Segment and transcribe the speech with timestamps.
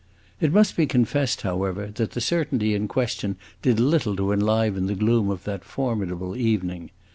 [0.39, 4.95] It must be confessed, however, that the certainty in question did little to enliven the
[4.95, 6.89] gloom of that formidable evening.